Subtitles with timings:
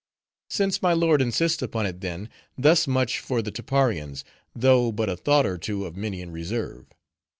[0.49, 4.23] "Since my lord insists upon it then, thus much for the Tapparians,
[4.55, 6.87] though but a thought or two of many in reserve.